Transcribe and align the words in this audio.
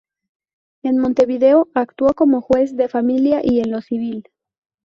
En 0.81 0.97
Montevideo 0.97 1.69
actuó 1.75 2.15
como 2.15 2.41
juez 2.41 2.75
de 2.75 2.87
Familia 2.89 3.41
y 3.43 3.59
en 3.59 3.69
lo 3.69 3.81
Civil. 3.83 4.27